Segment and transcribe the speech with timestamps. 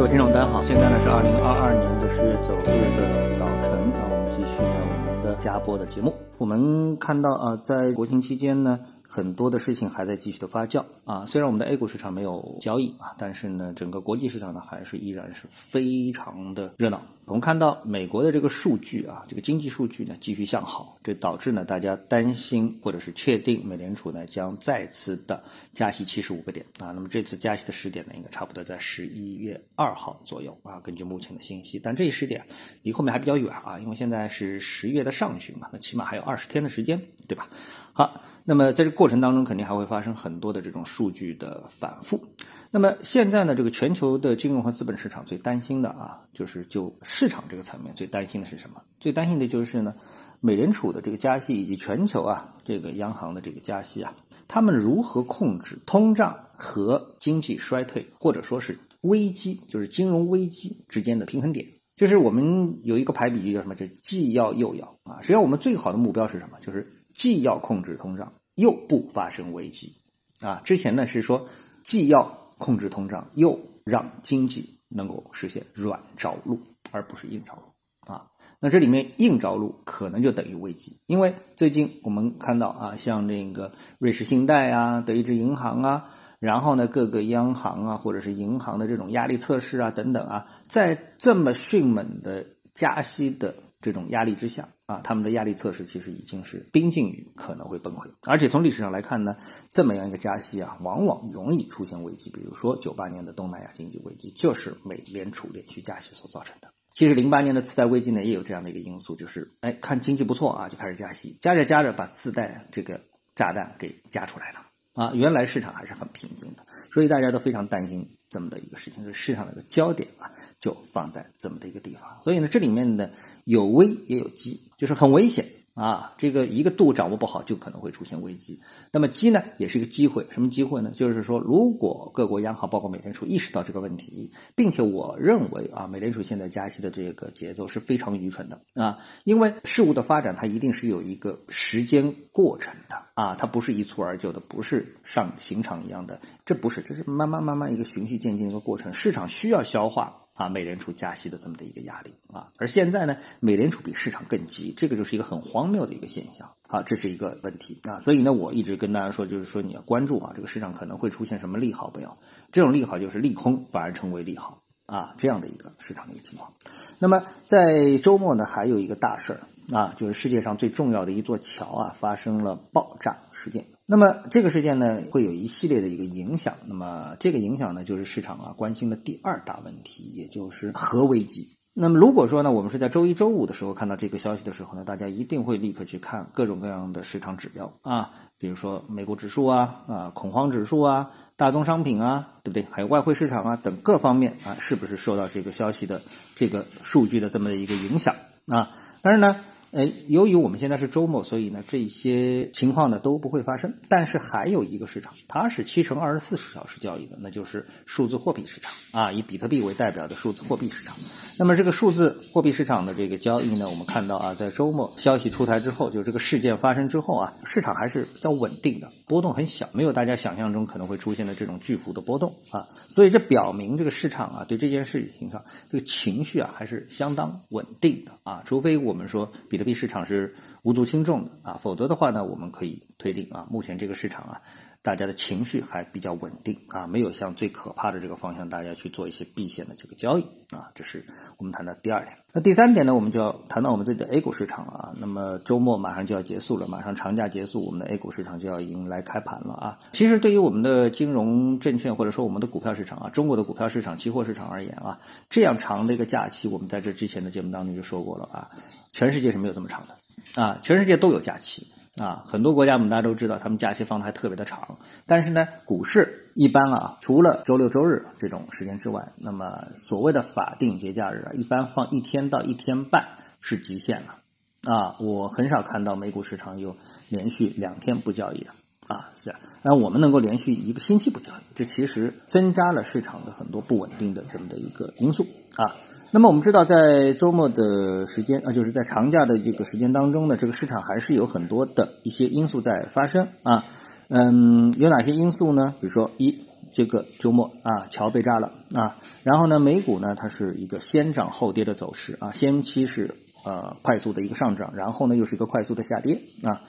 [0.00, 6.14] 各位听众，大家好，现在呢是二零二二年的十月九日的早晨，那我们继续呢我们的加播的节目。
[6.38, 8.80] 我们看到啊，在国庆期间呢。
[9.12, 17.02] 很多的事情还在继续的发酵啊，虽然我们的 A 股市场没有交易啊，但是呢，整个国际市场呢还是依然是非常的热闹。
[17.24, 25.42] 我们看到美国的这个数据啊，这个经济数据呢继续向好，这导致呢大家担心或者是确定美联储呢将再次的
[25.74, 26.92] 加息七十五个点啊。
[26.92, 30.78] 那么这次加息的时点呢，应该差不多在十一月二号左右啊。
[30.78, 32.46] 根据目前的信息，但这一时点
[32.84, 37.48] 离后面还比较远啊，因为现在是十月的上旬嘛，那起码还有二十天的时间，对吧？
[37.92, 38.20] 好。
[38.44, 42.24] 那么在这过程当中，肯定还会发生很多的这种数据的反复。
[42.70, 48.82] 那么现在呢，这个全球的金融和资本市场最担心的啊，就是就市场这个层面最担心的是什么？
[48.98, 49.94] 最担心的就是呢，
[50.40, 54.14] 美联储的这个加息以及全球啊这个央行的这个加息啊，
[54.48, 61.66] 他们如何控制通胀和经济衰退，或者说是危机，就是金融危机之间的平衡点？
[61.96, 63.74] 就是我们有一个排比句叫什么？
[63.74, 65.20] 就既要又要啊。
[65.20, 66.58] 实际上我们最好的目标是什么？
[66.60, 66.96] 就是。
[67.12, 69.94] 既要控制通胀，又不发生危机，
[70.42, 71.48] 啊，之前呢是说
[71.82, 78.26] 既要控制通胀，又让经济能够实现软着陆，而不是硬着陆，啊，
[78.60, 93.54] 那这里面硬着陆可能就等于危机，因为最近我们看到啊，像那个瑞士信贷啊、德意志银行啊，然后呢各个央行啊或者是银行的这种压力测试啊等等啊，在这么迅猛的加息的。
[93.80, 98.10] 这种压力之下啊，他们的压力测试其实已经是逼近于可能会崩溃。
[98.22, 99.36] 而且从历史上来看呢，
[99.70, 102.30] 这么样一个加息啊，往往容易出现危机。
[102.30, 106.72] 比如说九八年的东南亚经济危机，就是美联储连续加息所造成的。
[106.92, 113.00] 其实零八年的次贷危机呢，也有这样的一个因素，就是哎，看经济不错啊，就开始加息，加着加着把次贷这个
[113.34, 114.66] 炸弹给加出来了
[115.00, 115.12] 啊。
[115.14, 122.20] 原来市场还是很平静的，所以大家都非常担心这么的一个事情，是市场的一个焦点啊，就放在这么的一个地方。
[122.22, 123.10] 所以呢，这里面的。
[123.44, 126.14] 有危也有机，就是很危险啊！
[126.18, 128.60] 这个一个度掌握不好，就可能会出现危机。
[128.92, 130.26] 那么机呢，也是一个机会。
[130.30, 130.90] 什么机会呢？
[130.90, 150.26] 就是说，如果各国央行，包括美联储意识到这个问题，并且我认为啊，美联储现在加息的这个节奏是非常愚蠢的啊，因为事物的发展它一定是有一个时间过程的啊，它不是一蹴而就的，不是上刑场一样的，这不是，这是慢慢慢慢一个循序渐进的一个过程，市场需要消化。
[150.40, 162.16] 啊，美联储加息的这么的一个压力啊，而现在呢，美联储比市场更急，这个就是一个很荒谬的一个现象啊，这是一个问题啊，所以呢，我一直跟大家说，就是说你要关注啊，这个市场可能会出现什么利好没有？
[162.52, 166.54] 这种利好就是利空反而成为利好啊，这样的一个市场的一个情况。
[166.98, 169.40] 那么在周末呢，还有一个大事儿
[169.72, 173.66] 啊，就是世界上最重要的一座桥啊，发生了爆炸事件。
[173.86, 176.54] 那么这个事件呢，会有一系列的一个影响。
[176.66, 181.56] 那么这个影响呢，就是市场啊关心的第二大问题，也就是核危机。
[181.72, 192.66] 那么如果说呢，我们是在周一、周五的时候看到这个消息的时候呢，大家一定会立刻去看各种各样的市场指标啊，比如说美国指数啊、啊恐慌指数啊、大宗商品啊，对不对？
[192.70, 196.00] 还有外汇市场啊等各方面啊，是不是受到这个消息的
[196.36, 198.14] 这个数据的这么一个影响
[198.46, 198.70] 啊？
[199.02, 199.40] 当然呢。
[199.72, 203.74] 呃，由于我们现在是周末，所以呢，这些情况呢都不会发生。
[203.88, 210.96] 但是还有一个市场，它是七乘二十四小时交易的，那就是数字货币市场啊，以比特币为代表的数字货币市场。
[211.38, 222.66] 那么这个数字货币市场的这个交易呢，我们看到啊，在周末消息出台之后，就这个事件发生之后啊，市场还是比较稳定的，波动很小，没有大家想象中可能会出现的这种巨幅的波动啊。
[222.88, 228.42] 所以这表明这个市场啊，对这件事情上这个情绪啊，还是相当稳定的啊。
[228.44, 229.59] 除非我们说比。
[229.60, 234.40] 特币市场是无足轻重的啊，否则的话呢，我们可以推定啊，目前这个市场啊，
[234.82, 241.04] 大家的情绪还比较稳定啊，没有向最可怕的这个方向大家去做一些避险的这个交易啊，这是
[241.36, 242.16] 我们谈的第二点。
[242.32, 244.94] 那第三点呢，我们就要谈到我们自己的 A 股市场了啊。
[244.98, 249.78] 那么周末马上就要结束了，马上长假结束，我们的 A 股市场就要迎来开盘了啊。
[249.92, 258.50] 其实对于我们的金融证券或者说我们的股票市场啊，中国的股票市场、期货市场而言啊，这样长的一个假期，我们在这之前的节目当中就说过了啊。
[258.92, 264.78] 全世界是没有这么长的，啊，全世界都有假期，啊，很多国家我们大家都知道，他们假期放的还特别的长。
[265.06, 273.08] 但是呢，股市一般啊，除了周六周日这种时间之外，那么所谓的法定节假日啊，一般放一天到一天半
[273.40, 274.18] 是极限了。
[274.62, 276.76] 啊，我很少看到美股市场有
[277.08, 278.50] 连续两天不交易的，
[278.86, 279.40] 啊，是啊。
[279.62, 285.26] 那我们能够连续一个星期不交易，这其实增加了市场的很多不稳定的这么的一个因素，
[285.56, 285.74] 啊。
[286.12, 293.64] 那么我们知道，在周末的时间啊，就是在长假的这个时间当中呢，这个市场还是有很多的一些因素在发生啊。
[294.08, 295.72] 嗯，有哪些因素呢？
[295.80, 303.14] 比如说，一这个周末啊，桥被炸了啊，然后呢，美股呢，它是一个先涨后跌的走势啊，先期是
[303.44, 306.62] 呃快速的一个上涨，然后呢又是一个快速的下跌啊。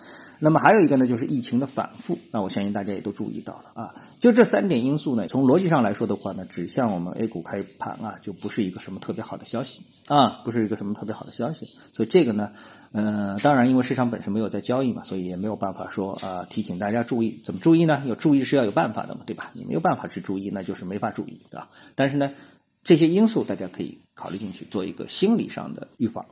[0.43, 3.93] 那么还有一个呢，就是疫情的反复，那我相信大家也都注意到了啊。
[4.19, 11.69] 就这三点因素呢，从逻辑上来说的话呢，指向我们 A 股开盘啊，就不是一个什么特别好的消息啊，不是一个什么特别好的消息。
[11.93, 12.53] 所以这个呢，
[12.91, 17.39] 嗯，当然因为市场本身没有在交易嘛，所以也没有办法说啊提醒大家注意。
[17.45, 18.01] 怎么注意呢？
[18.07, 19.51] 有注意是要有办法的嘛，对吧？
[19.53, 21.69] 你没有办法去注意，那就是没法注意，对吧？
[21.93, 22.31] 但是呢，
[22.83, 26.25] 这些因素大家可以考虑进去，做一个心理上的预防。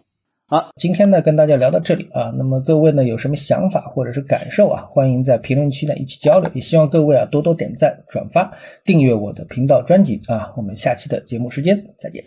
[0.52, 8.52] 好，今天呢跟大家聊到这里啊，那么各位呢有什么想法或者是感受啊，欢迎在评论区呢一起交流，也希望各位啊多多点赞、转发、
[8.84, 12.24] 订阅我的频道专辑啊，我们下期的节目时间再见。